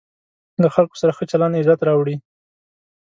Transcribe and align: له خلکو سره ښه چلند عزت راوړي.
له 0.61 0.67
خلکو 0.75 0.95
سره 1.01 1.11
ښه 1.17 1.23
چلند 1.31 1.57
عزت 1.59 1.79
راوړي. 1.87 2.15